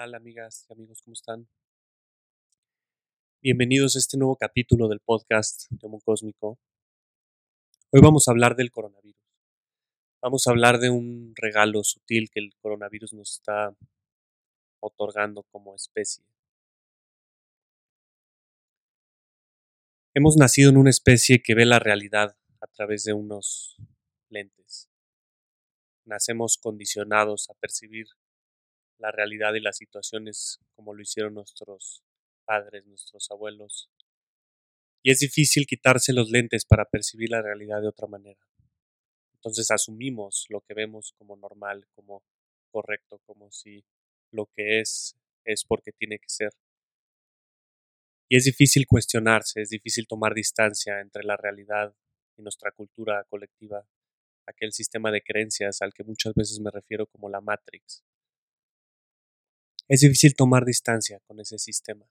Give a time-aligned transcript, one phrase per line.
[0.00, 1.02] amigas y amigos?
[1.02, 1.46] ¿Cómo están?
[3.42, 6.58] Bienvenidos a este nuevo capítulo del podcast de Homo Cósmico.
[7.90, 9.20] Hoy vamos a hablar del coronavirus.
[10.22, 13.76] Vamos a hablar de un regalo sutil que el coronavirus nos está
[14.80, 16.24] otorgando como especie.
[20.14, 23.76] Hemos nacido en una especie que ve la realidad a través de unos
[24.30, 24.88] lentes.
[26.06, 28.06] Nacemos condicionados a percibir
[29.00, 32.02] la realidad y las situaciones como lo hicieron nuestros
[32.44, 33.90] padres, nuestros abuelos.
[35.02, 38.40] Y es difícil quitarse los lentes para percibir la realidad de otra manera.
[39.34, 42.22] Entonces asumimos lo que vemos como normal, como
[42.70, 43.84] correcto, como si
[44.32, 46.52] lo que es es porque tiene que ser.
[48.28, 51.94] Y es difícil cuestionarse, es difícil tomar distancia entre la realidad
[52.36, 53.84] y nuestra cultura colectiva,
[54.46, 58.04] aquel sistema de creencias al que muchas veces me refiero como la Matrix.
[59.90, 62.08] Es difícil tomar distancia con ese sistema.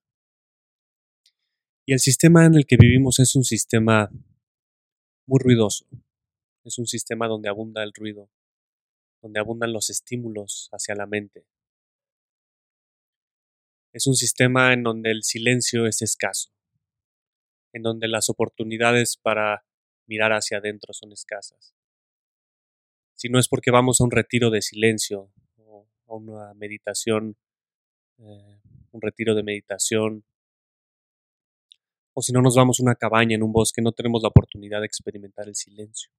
[1.85, 4.09] Y el sistema en el que vivimos es un sistema
[5.25, 5.87] muy ruidoso.
[6.65, 8.29] Es un sistema donde abunda el ruido,
[9.21, 11.47] donde abundan los estímulos hacia la mente.
[13.93, 16.51] Es un sistema en donde el silencio es escaso,
[17.71, 19.65] en donde las oportunidades para
[20.05, 21.73] mirar hacia adentro son escasas.
[23.15, 27.37] Si no es porque vamos a un retiro de silencio o a una meditación
[28.19, 28.59] eh,
[28.91, 30.23] un retiro de meditación,
[32.13, 34.81] o si no nos vamos a una cabaña en un bosque, no tenemos la oportunidad
[34.81, 36.11] de experimentar el silencio.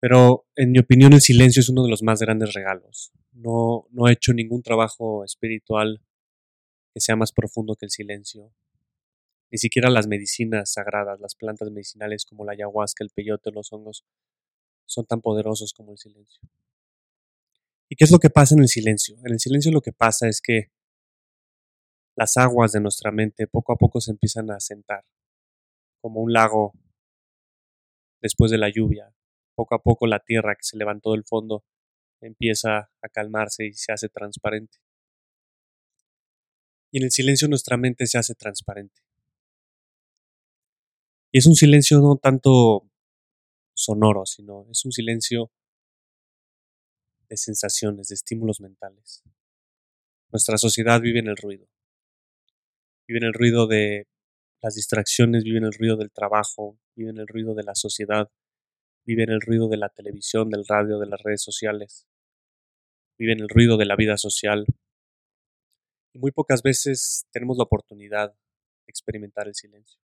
[0.00, 3.10] Pero en mi opinión el silencio es uno de los más grandes regalos.
[3.32, 6.02] No, no he hecho ningún trabajo espiritual
[6.92, 8.52] que sea más profundo que el silencio.
[9.50, 14.04] Ni siquiera las medicinas sagradas, las plantas medicinales como la ayahuasca, el peyote, los hongos,
[14.86, 16.40] son tan poderosos como el silencio.
[17.94, 19.16] ¿Y qué es lo que pasa en el silencio?
[19.24, 20.72] En el silencio lo que pasa es que
[22.16, 25.04] las aguas de nuestra mente poco a poco se empiezan a sentar,
[26.02, 26.72] como un lago
[28.20, 29.14] después de la lluvia.
[29.54, 31.64] Poco a poco la tierra que se levantó del fondo
[32.20, 34.78] empieza a calmarse y se hace transparente.
[36.90, 39.02] Y en el silencio nuestra mente se hace transparente.
[41.30, 42.90] Y es un silencio no tanto
[43.72, 45.52] sonoro, sino es un silencio
[47.36, 49.22] sensaciones, de estímulos mentales.
[50.30, 51.68] Nuestra sociedad vive en el ruido.
[53.06, 54.08] Vive en el ruido de
[54.62, 58.30] las distracciones, vive en el ruido del trabajo, vive en el ruido de la sociedad,
[59.04, 62.06] vive en el ruido de la televisión, del radio, de las redes sociales,
[63.18, 64.64] vive en el ruido de la vida social.
[66.12, 70.00] Y muy pocas veces tenemos la oportunidad de experimentar el silencio.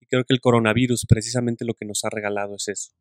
[0.00, 2.92] Y creo que el coronavirus precisamente lo que nos ha regalado es eso.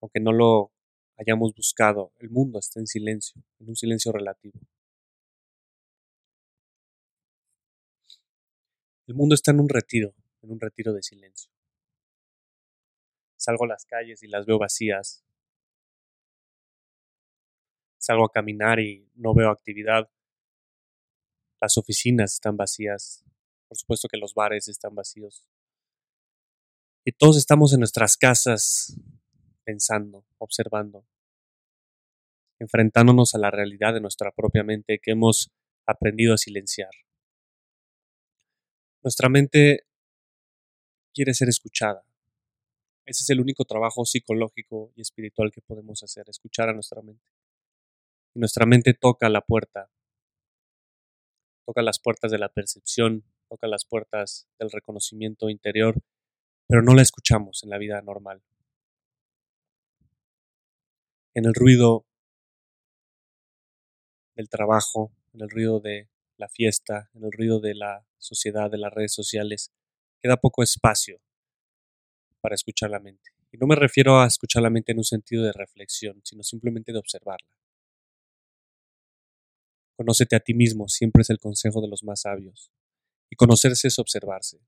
[0.00, 0.72] Aunque no lo
[1.18, 4.58] hayamos buscado, el mundo está en silencio, en un silencio relativo.
[9.06, 11.50] El mundo está en un retiro, en un retiro de silencio.
[13.36, 15.24] Salgo a las calles y las veo vacías.
[17.98, 20.08] Salgo a caminar y no veo actividad.
[21.60, 23.24] Las oficinas están vacías.
[23.66, 25.44] Por supuesto que los bares están vacíos.
[27.04, 28.94] Y todos estamos en nuestras casas
[29.68, 31.04] pensando, observando,
[32.58, 35.50] enfrentándonos a la realidad de nuestra propia mente que hemos
[35.86, 36.88] aprendido a silenciar.
[39.02, 39.80] Nuestra mente
[41.12, 42.02] quiere ser escuchada.
[43.04, 47.26] Ese es el único trabajo psicológico y espiritual que podemos hacer, escuchar a nuestra mente.
[48.34, 49.90] Nuestra mente toca la puerta,
[51.66, 56.00] toca las puertas de la percepción, toca las puertas del reconocimiento interior,
[56.66, 58.42] pero no la escuchamos en la vida normal
[61.38, 62.04] en el ruido
[64.34, 68.78] del trabajo, en el ruido de la fiesta, en el ruido de la sociedad, de
[68.78, 69.72] las redes sociales,
[70.20, 71.20] queda poco espacio
[72.40, 73.30] para escuchar la mente.
[73.52, 76.92] Y no me refiero a escuchar la mente en un sentido de reflexión, sino simplemente
[76.92, 77.48] de observarla.
[79.96, 82.72] Conócete a ti mismo, siempre es el consejo de los más sabios.
[83.30, 84.58] Y conocerse es observarse.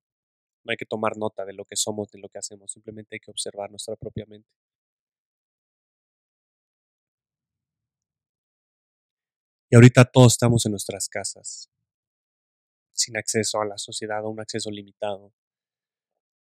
[0.62, 3.20] No hay que tomar nota de lo que somos, de lo que hacemos, simplemente hay
[3.20, 4.48] que observar nuestra propia mente.
[9.72, 11.70] Y ahorita todos estamos en nuestras casas,
[12.92, 15.32] sin acceso a la sociedad o un acceso limitado,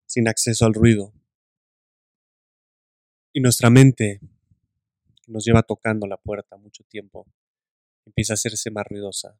[0.08, 1.14] sin acceso al ruido.
[3.32, 4.20] Y nuestra mente,
[5.28, 7.28] nos lleva tocando la puerta mucho tiempo,
[8.04, 9.40] empieza a hacerse más ruidosa.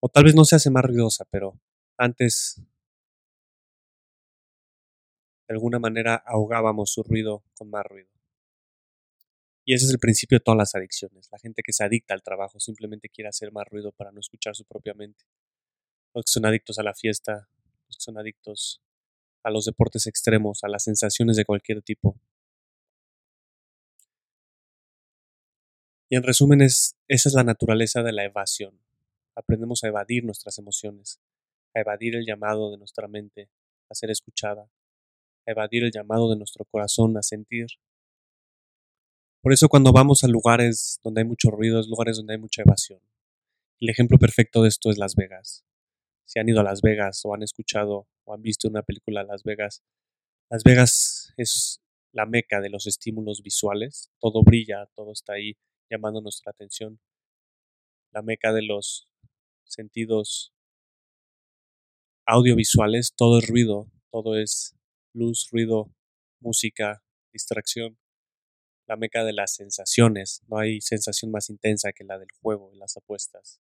[0.00, 1.60] O tal vez no se hace más ruidosa, pero
[1.98, 2.56] antes
[5.46, 8.11] de alguna manera ahogábamos su ruido con más ruido.
[9.64, 11.28] Y ese es el principio de todas las adicciones.
[11.30, 14.56] La gente que se adicta al trabajo simplemente quiere hacer más ruido para no escuchar
[14.56, 15.24] su propia mente.
[16.14, 17.48] Los que son adictos a la fiesta,
[17.86, 18.82] los que son adictos
[19.44, 22.16] a los deportes extremos, a las sensaciones de cualquier tipo.
[26.08, 28.78] Y en resumen, es, esa es la naturaleza de la evasión.
[29.34, 31.20] Aprendemos a evadir nuestras emociones,
[31.74, 33.48] a evadir el llamado de nuestra mente
[33.88, 34.68] a ser escuchada,
[35.46, 37.66] a evadir el llamado de nuestro corazón a sentir.
[39.42, 42.62] Por eso cuando vamos a lugares donde hay mucho ruido, es lugares donde hay mucha
[42.62, 43.00] evasión.
[43.80, 45.64] El ejemplo perfecto de esto es Las Vegas.
[46.24, 49.42] Si han ido a Las Vegas o han escuchado o han visto una película Las
[49.42, 49.82] Vegas,
[50.48, 54.12] Las Vegas es la meca de los estímulos visuales.
[54.20, 55.56] Todo brilla, todo está ahí
[55.90, 57.00] llamando nuestra atención.
[58.12, 59.08] La meca de los
[59.64, 60.52] sentidos
[62.26, 64.76] audiovisuales, todo es ruido, todo es
[65.12, 65.90] luz, ruido,
[66.38, 67.02] música,
[67.32, 67.98] distracción.
[68.92, 72.76] La meca de las sensaciones, no hay sensación más intensa que la del juego y
[72.76, 73.58] las apuestas.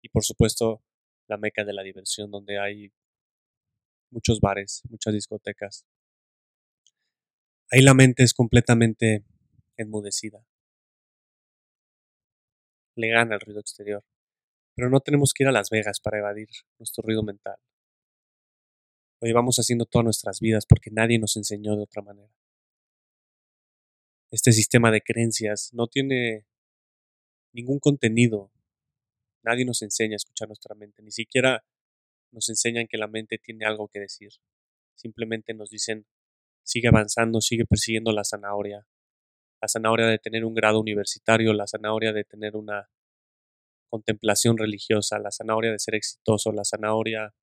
[0.00, 0.82] Y por supuesto,
[1.28, 2.90] la meca de la diversión, donde hay
[4.08, 5.84] muchos bares, muchas discotecas.
[7.70, 9.26] Ahí la mente es completamente
[9.76, 10.42] enmudecida.
[12.96, 14.02] Le gana el ruido exterior.
[14.74, 16.48] Pero no tenemos que ir a Las Vegas para evadir
[16.78, 17.56] nuestro ruido mental.
[19.20, 22.32] Lo llevamos haciendo todas nuestras vidas porque nadie nos enseñó de otra manera.
[24.32, 26.46] Este sistema de creencias no tiene
[27.52, 28.50] ningún contenido.
[29.44, 31.66] Nadie nos enseña a escuchar nuestra mente, ni siquiera
[32.30, 34.30] nos enseñan que la mente tiene algo que decir.
[34.94, 36.06] Simplemente nos dicen,
[36.62, 38.86] sigue avanzando, sigue persiguiendo la zanahoria.
[39.60, 42.88] La zanahoria de tener un grado universitario, la zanahoria de tener una
[43.90, 47.34] contemplación religiosa, la zanahoria de ser exitoso, la zanahoria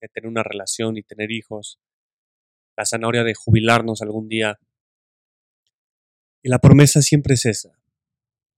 [0.00, 1.78] de tener una relación y tener hijos,
[2.76, 4.58] la zanahoria de jubilarnos algún día.
[6.42, 7.78] Y la promesa siempre es esa.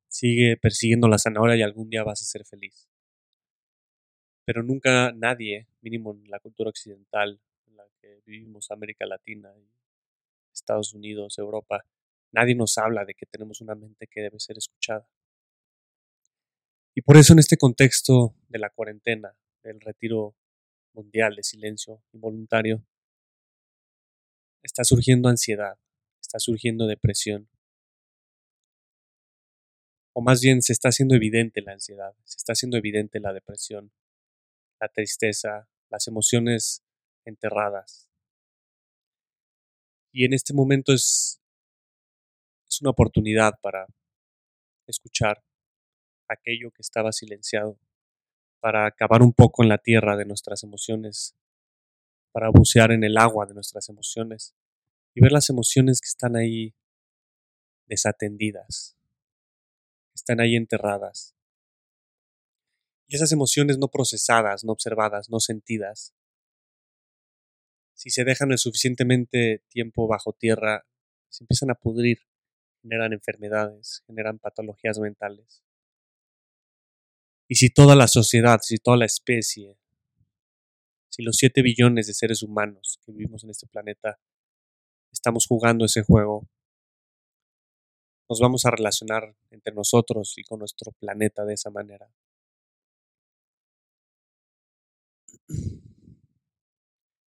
[0.08, 2.88] Sigue persiguiendo la zanahoria y algún día vas a ser feliz
[4.44, 9.52] pero nunca nadie, mínimo en la cultura occidental en la que vivimos, América Latina,
[10.52, 11.84] Estados Unidos, Europa,
[12.30, 15.08] nadie nos habla de que tenemos una mente que debe ser escuchada.
[16.94, 20.36] Y por eso en este contexto de la cuarentena, del retiro
[20.92, 22.84] mundial de silencio involuntario,
[24.62, 25.78] está surgiendo ansiedad,
[26.20, 27.48] está surgiendo depresión.
[30.14, 33.92] O más bien se está haciendo evidente la ansiedad, se está haciendo evidente la depresión,
[34.80, 36.84] la tristeza, las emociones
[37.24, 38.08] enterradas.
[40.12, 41.40] Y en este momento es,
[42.68, 43.86] es una oportunidad para
[44.86, 45.42] escuchar
[46.28, 47.78] aquello que estaba silenciado,
[48.60, 51.34] para acabar un poco en la tierra de nuestras emociones,
[52.32, 54.54] para bucear en el agua de nuestras emociones
[55.14, 56.74] y ver las emociones que están ahí
[57.86, 58.96] desatendidas,
[60.24, 61.36] están ahí enterradas.
[63.06, 66.14] Y esas emociones no procesadas, no observadas, no sentidas,
[67.94, 70.86] si se dejan el suficientemente tiempo bajo tierra,
[71.28, 72.18] se empiezan a pudrir,
[72.82, 75.62] generan enfermedades, generan patologías mentales.
[77.46, 79.78] Y si toda la sociedad, si toda la especie,
[81.10, 84.18] si los 7 billones de seres humanos que vivimos en este planeta
[85.12, 86.48] estamos jugando ese juego,
[88.28, 92.08] nos vamos a relacionar entre nosotros y con nuestro planeta de esa manera.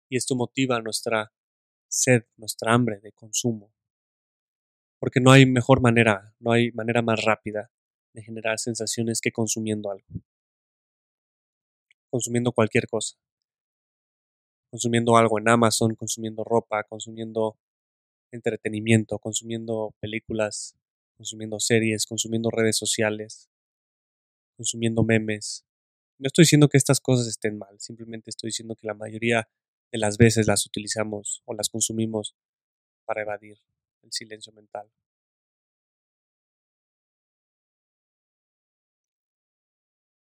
[0.10, 1.32] Y esto motiva nuestra
[1.90, 3.72] sed, nuestra hambre de consumo.
[5.00, 7.70] Porque no hay mejor manera, no hay manera más rápida
[8.14, 10.08] de generar sensaciones que consumiendo algo.
[12.10, 13.18] Consumiendo cualquier cosa.
[14.72, 17.58] Consumiendo algo en Amazon, consumiendo ropa, consumiendo
[18.32, 20.76] entretenimiento, consumiendo películas,
[21.18, 23.50] consumiendo series, consumiendo redes sociales,
[24.56, 25.66] consumiendo memes,
[26.20, 29.48] no estoy diciendo que estas cosas estén mal, simplemente estoy diciendo que la mayoría
[29.92, 32.36] de las veces las utilizamos o las consumimos
[33.06, 33.58] para evadir
[34.04, 34.90] el silencio mental.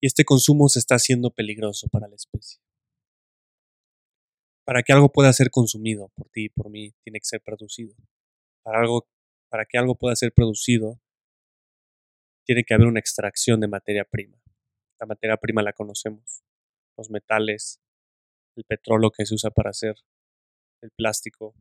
[0.02, 2.60] Y este consumo se está haciendo peligroso para la especie.
[4.66, 7.96] Para que algo pueda ser consumido por ti y por mí, tiene que ser producido.
[8.64, 9.08] Para, algo,
[9.54, 11.00] para que algo pueda ser producido,
[12.44, 14.42] tiene que haber una extracción de materia prima.
[15.00, 16.42] La materia prima la conocemos,
[16.98, 17.80] los metales,
[18.56, 19.94] el petróleo que se usa para hacer
[20.82, 21.54] el plástico.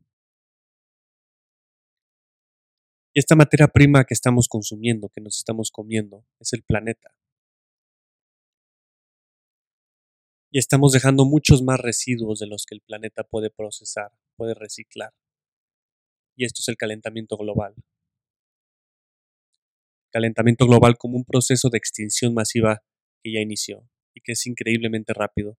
[3.13, 7.13] Y esta materia prima que estamos consumiendo, que nos estamos comiendo, es el planeta.
[10.51, 15.13] Y estamos dejando muchos más residuos de los que el planeta puede procesar, puede reciclar.
[16.35, 17.75] Y esto es el calentamiento global.
[20.13, 22.83] calentamiento global como un proceso de extinción masiva
[23.23, 25.57] que ya inició y que es increíblemente rápido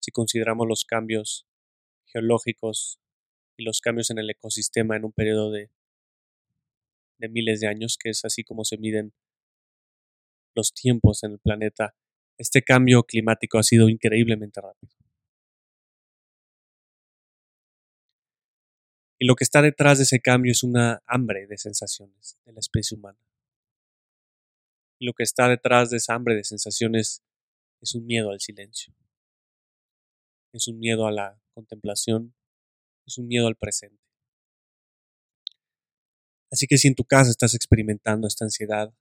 [0.00, 1.44] si consideramos los cambios
[2.06, 3.00] geológicos
[3.58, 5.70] y los cambios en el ecosistema en un periodo de,
[7.18, 9.12] de miles de años, que es así como se miden
[10.54, 11.96] los tiempos en el planeta.
[12.38, 14.94] Este cambio climático ha sido increíblemente rápido.
[19.18, 22.60] Y lo que está detrás de ese cambio es una hambre de sensaciones de la
[22.60, 23.18] especie humana.
[24.98, 27.22] Y lo que está detrás de esa hambre de sensaciones
[27.80, 28.94] es un miedo al silencio.
[30.52, 32.34] Es un miedo a la contemplación.
[33.06, 34.02] Es un miedo al presente.
[36.50, 38.92] Así que si en tu casa estás experimentando esta ansiedad,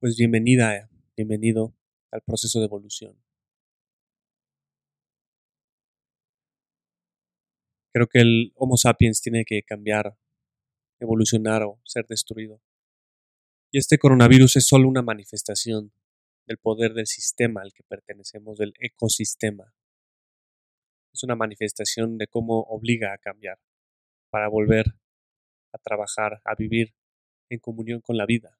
[0.00, 1.74] pues bienvenida, bienvenido
[2.10, 3.16] al proceso de evolución.
[7.92, 10.16] Creo que el Homo sapiens tiene que cambiar,
[11.00, 12.60] evolucionar o ser destruido.
[13.70, 15.92] Y este coronavirus es solo una manifestación
[16.46, 19.74] del poder del sistema al que pertenecemos, del ecosistema.
[21.12, 23.58] Es una manifestación de cómo obliga a cambiar
[24.30, 24.86] para volver
[25.72, 26.94] a trabajar, a vivir
[27.50, 28.58] en comunión con la vida.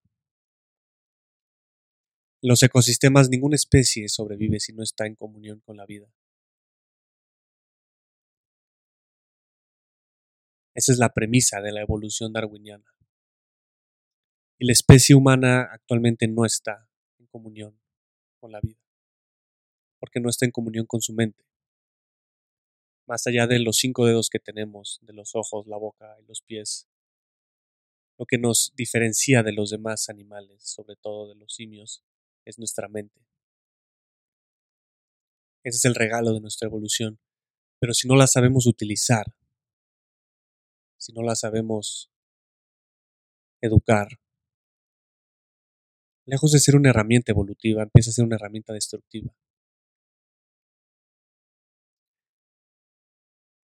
[2.41, 6.09] En los ecosistemas ninguna especie sobrevive si no está en comunión con la vida.
[10.79, 12.95] Esa es la premisa de la evolución darwiniana.
[14.61, 17.77] Y la especie humana actualmente no está en comunión
[18.39, 18.79] con la vida,
[19.99, 21.45] porque no está en comunión con su mente.
[23.09, 26.43] Más allá de los cinco dedos que tenemos, de los ojos, la boca y los
[26.43, 26.89] pies,
[28.17, 32.05] lo que nos diferencia de los demás animales, sobre todo de los simios,
[32.45, 33.21] es nuestra mente.
[35.65, 37.19] Ese es el regalo de nuestra evolución.
[37.81, 39.27] Pero si no la sabemos utilizar,
[41.09, 42.11] si no la sabemos
[43.63, 44.09] educar.
[46.27, 49.33] Lejos de ser una herramienta evolutiva, empieza a ser una herramienta destructiva.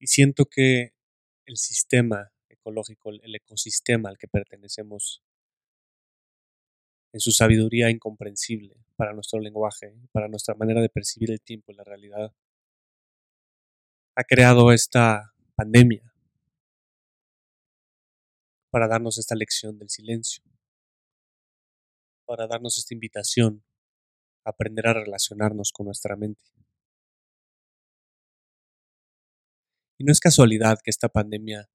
[0.02, 0.94] Y siento que
[1.46, 5.24] el sistema ecológico, el ecosistema al que pertenecemos,
[7.14, 11.76] en su sabiduría incomprensible para nuestro lenguaje, para nuestra manera de percibir el tiempo y
[11.76, 12.34] la realidad,
[14.16, 16.09] ha creado esta pandemia
[18.70, 20.44] para darnos esta lección del silencio,
[22.26, 23.64] para darnos esta invitación
[24.46, 26.44] a aprender a relacionarnos con nuestra mente.
[29.98, 31.70] Y no es casualidad que esta pandemia,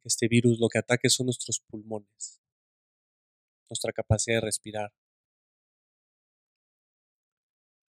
[0.00, 2.40] que este virus lo que ataque son nuestros pulmones,
[3.68, 4.92] nuestra capacidad de respirar.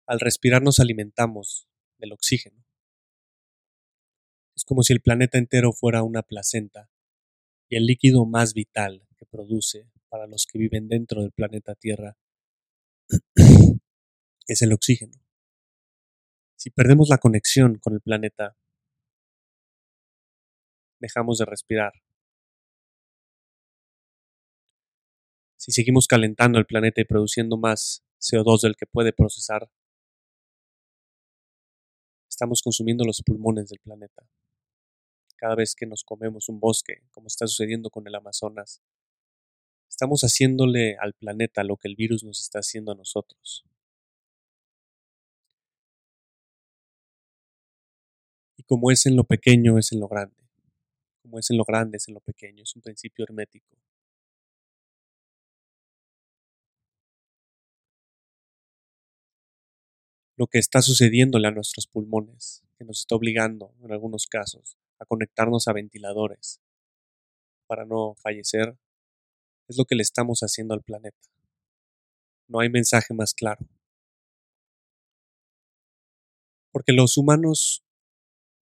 [0.05, 2.65] Al respirar nos alimentamos del oxígeno.
[4.55, 6.89] Es como si el planeta entero fuera una placenta
[7.75, 12.17] el líquido más vital que produce para los que viven dentro del planeta Tierra
[14.47, 15.13] es el oxígeno.
[16.55, 18.55] Si perdemos la conexión con el planeta,
[20.99, 21.93] dejamos de respirar.
[25.57, 29.69] Si seguimos calentando el planeta y produciendo más CO2 del que puede procesar,
[32.29, 34.27] estamos consumiendo los pulmones del planeta
[35.35, 38.81] cada vez que nos comemos un bosque, como está sucediendo con el Amazonas.
[39.89, 43.63] Estamos haciéndole al planeta lo que el virus nos está haciendo a nosotros.
[48.57, 50.35] Y como es en lo pequeño, es en lo grande.
[51.21, 52.63] Como es en lo grande, es en lo pequeño.
[52.63, 53.77] Es un principio hermético.
[60.35, 65.05] Lo que está sucediéndole a nuestros pulmones, que nos está obligando, en algunos casos, a
[65.05, 66.61] conectarnos a ventiladores
[67.67, 68.77] para no fallecer,
[69.67, 71.17] es lo que le estamos haciendo al planeta.
[72.47, 73.65] No hay mensaje más claro.
[76.71, 77.83] Porque los humanos,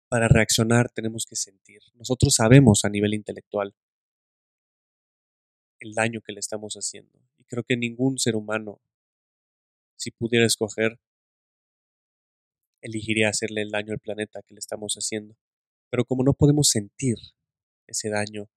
[0.09, 1.81] para reaccionar, tenemos que sentir.
[1.95, 3.73] Nosotros sabemos a nivel intelectual
[5.79, 7.19] el daño que le estamos haciendo.
[7.37, 8.79] Y creo que ningún ser humano,
[9.97, 10.99] si pudiera escoger,
[12.81, 15.35] elegiría hacerle el daño al planeta que le estamos haciendo.
[15.91, 17.17] Pero como no podemos sentir
[17.85, 18.49] ese daño,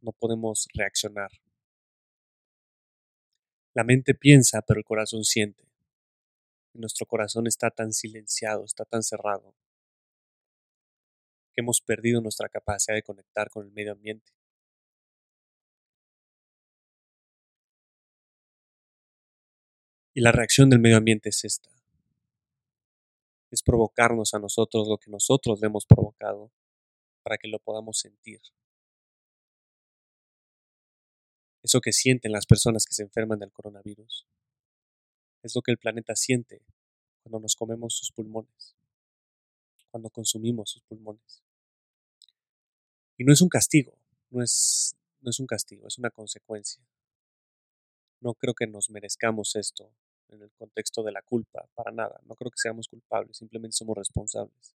[0.00, 1.30] no podemos reaccionar.
[3.74, 5.68] La mente piensa, pero el corazón siente.
[6.72, 9.56] nuestro corazón está tan silenciado, está tan cerrado,
[11.52, 14.32] que hemos perdido nuestra capacidad de conectar con el medio ambiente.
[20.14, 21.68] Y la reacción del medio ambiente es esta.
[23.50, 26.52] Es provocarnos a nosotros lo que nosotros le hemos provocado
[27.22, 28.40] para que lo podamos sentir.
[31.62, 34.26] Eso que sienten las personas que se enferman del coronavirus
[35.42, 36.62] es lo que el planeta siente
[37.22, 38.76] cuando nos comemos sus pulmones,
[39.90, 41.42] cuando consumimos sus pulmones.
[43.18, 43.98] Y no es un castigo,
[44.30, 46.82] no es, no es un castigo, es una consecuencia.
[48.20, 49.92] No creo que nos merezcamos esto
[50.28, 52.20] en el contexto de la culpa, para nada.
[52.24, 54.74] No creo que seamos culpables, simplemente somos responsables.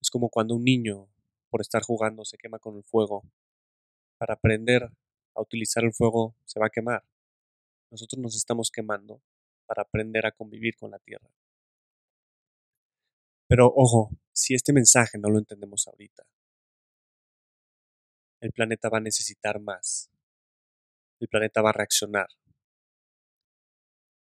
[0.00, 1.08] Es como cuando un niño,
[1.50, 3.22] por estar jugando, se quema con el fuego.
[4.18, 4.90] Para aprender
[5.34, 7.04] a utilizar el fuego, se va a quemar.
[7.90, 9.20] Nosotros nos estamos quemando
[9.66, 11.28] para aprender a convivir con la tierra.
[13.48, 16.24] Pero ojo, si este mensaje no lo entendemos ahorita,
[18.40, 20.10] el planeta va a necesitar más.
[21.20, 22.28] El planeta va a reaccionar.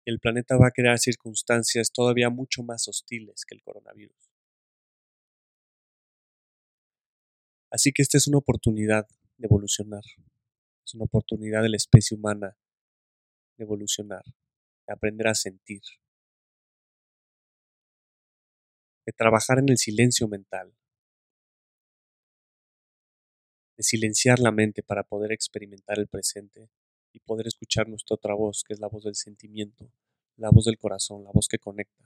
[0.06, 4.33] El planeta va a crear circunstancias todavía mucho más hostiles que el coronavirus.
[7.74, 10.04] Así que esta es una oportunidad de evolucionar.
[10.86, 12.56] Es una oportunidad de la especie humana
[13.58, 14.24] de evolucionar,
[14.86, 15.82] de aprender a sentir,
[19.08, 20.72] de trabajar en el silencio mental,
[23.76, 26.70] de silenciar la mente para poder experimentar el presente
[27.12, 29.90] y poder escuchar nuestra otra voz, que es la voz del sentimiento,
[30.38, 32.06] la voz del corazón, la voz que conecta.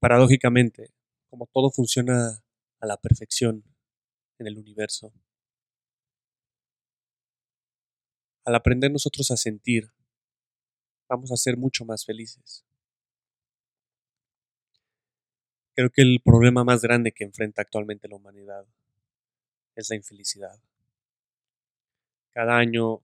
[0.00, 0.92] Paradójicamente,
[1.30, 2.42] como todo funciona
[2.80, 3.64] a la perfección
[4.38, 5.12] en el universo,
[8.44, 9.90] al aprender nosotros a sentir,
[11.08, 12.64] vamos a ser mucho más felices.
[15.74, 18.66] Creo que el problema más grande que enfrenta actualmente la humanidad
[19.76, 20.60] es la infelicidad.
[22.32, 23.02] Cada año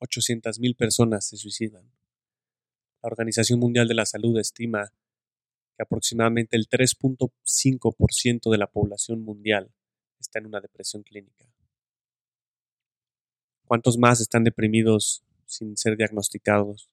[0.00, 1.84] 800.000 personas se suicidan.
[3.02, 4.92] La Organización Mundial de la Salud estima
[5.76, 9.72] que aproximadamente el 3.5% de la población mundial
[10.20, 11.46] está en una depresión clínica.
[13.66, 16.90] ¿Cuántos más están deprimidos sin ser diagnosticados?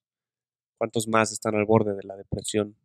[0.78, 2.76] ¿Cuántos más están al borde de la depresión?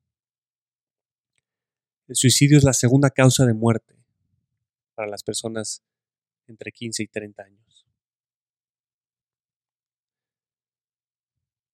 [2.07, 3.95] El suicidio es la segunda causa de muerte
[4.95, 5.83] para las personas
[6.47, 7.85] entre 15 y 30 años.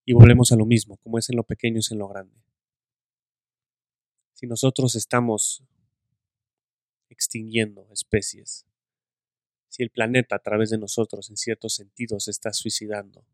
[0.05, 2.35] Y volvemos a lo mismo, como es en lo pequeño es en lo grande.
[4.43, 5.63] Si nosotros estamos
[7.07, 8.65] extinguiendo especies,
[9.69, 13.25] si el planeta a través de nosotros en ciertos sentidos se está suicidando,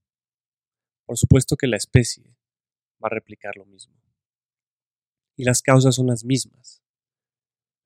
[1.07, 2.37] por supuesto que la especie
[3.03, 3.95] va a replicar lo mismo.
[5.35, 6.83] Y las causas son las mismas.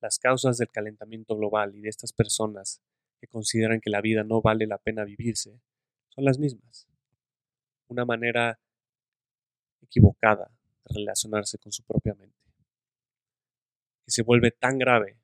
[0.02, 2.82] Las causas del calentamiento global y de estas personas
[3.22, 5.62] que consideran que la vida no vale la pena vivirse
[6.10, 6.90] son las mismas.
[7.88, 8.60] Una manera
[9.80, 10.52] equivocada
[10.84, 12.43] de relacionarse con su propia mente,
[14.14, 15.18] se vuelve tan grave,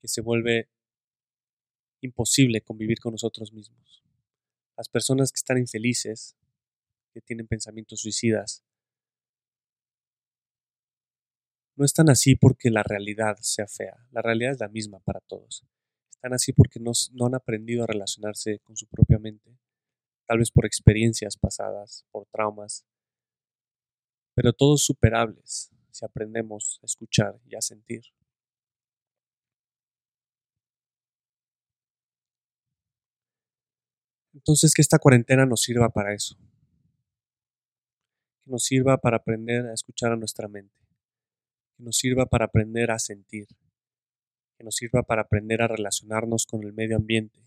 [0.00, 0.70] que se vuelve
[2.00, 4.02] imposible convivir con nosotros mismos.
[4.78, 6.38] Las personas que están infelices,
[7.12, 8.64] que tienen pensamientos suicidas,
[11.76, 15.66] no están así porque la realidad sea fea, la realidad es la misma para todos.
[16.10, 16.92] Están así porque no,
[17.26, 19.58] han aprendido a relacionarse con su propia mente,
[20.26, 22.86] tal vez por experiencias pasadas, por traumas,
[24.34, 28.02] pero todos superables si aprendemos a escuchar y a sentir.
[34.32, 36.36] Entonces, que esta cuarentena nos sirva para eso.
[38.44, 40.80] Que nos sirva para aprender a escuchar a nuestra mente
[41.80, 43.48] que nos sirva para aprender a sentir,
[44.58, 47.40] que nos sirva para aprender a relacionarnos con el medio ambiente,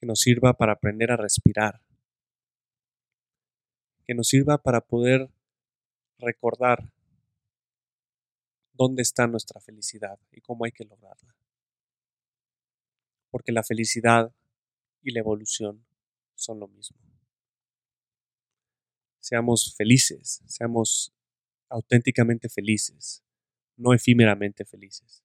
[0.00, 1.82] que nos sirva para aprender a respirar,
[4.06, 5.28] que nos sirva para poder
[6.24, 6.90] recordar
[8.72, 11.34] dónde está nuestra felicidad y cómo hay que lograrla.
[13.30, 14.34] Porque la felicidad
[15.02, 15.84] y la evolución
[16.34, 16.98] son lo mismo.
[19.20, 21.12] Seamos felices, seamos
[21.68, 23.22] auténticamente felices,
[23.76, 25.24] no efímeramente felices.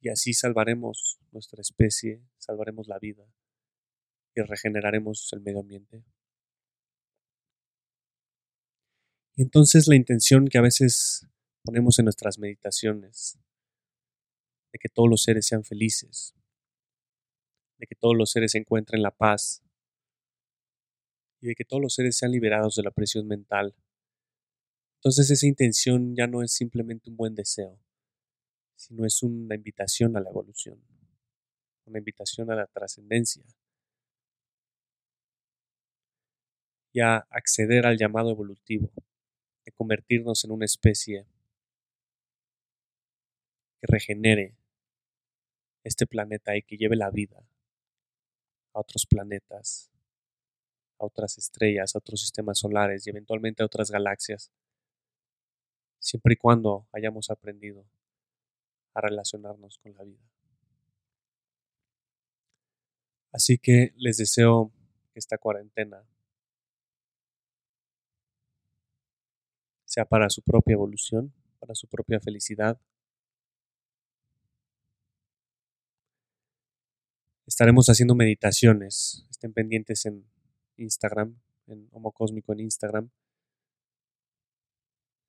[0.00, 3.24] Y así salvaremos nuestra especie, salvaremos la vida
[4.34, 6.04] y regeneraremos el medio ambiente.
[9.29, 11.26] Y entonces la intención que a veces
[11.62, 13.38] ponemos en nuestras meditaciones,
[14.72, 16.34] de que todos los seres sean felices,
[17.78, 19.62] de que todos los seres encuentren la paz,
[21.40, 23.74] y de que todos los seres sean liberados de la presión mental.
[24.98, 27.80] Entonces esa intención ya no es simplemente un buen deseo,
[28.76, 30.78] sino es una invitación a la evolución,
[31.86, 33.42] una invitación a la trascendencia
[36.92, 38.92] y a acceder al llamado evolutivo,
[39.64, 41.26] de convertirnos en una especie
[43.80, 44.54] que regenere
[45.84, 47.38] este planeta y que lleve la vida
[48.72, 49.90] a otros planetas,
[50.98, 54.50] a otras estrellas, a otros sistemas solares y eventualmente a otras galaxias,
[55.98, 57.84] siempre y cuando hayamos aprendido
[58.94, 60.30] a relacionarnos con la vida.
[63.32, 64.72] Así que les deseo
[65.12, 66.04] que esta cuarentena
[69.90, 72.80] sea para su propia evolución, para su propia felicidad.
[77.44, 80.24] Estaremos haciendo meditaciones, estén pendientes en
[80.76, 83.10] Instagram, en Homo Cósmico en Instagram.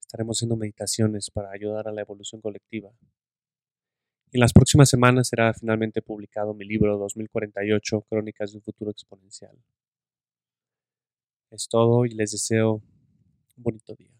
[0.01, 2.91] Estaremos haciendo meditaciones para ayudar a la evolución colectiva.
[4.31, 9.57] En las próximas semanas será finalmente publicado mi libro 2048, Crónicas de un futuro exponencial.
[11.49, 12.75] Es todo y les deseo
[13.55, 14.10] un bonito día.